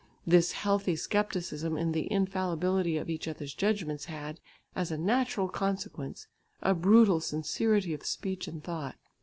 [0.25, 4.39] This healthy scepticism in the infallibility of each other's judgments had,
[4.75, 6.25] as a natural consequence,
[6.59, 8.95] a brutal sincerity of speech and thought.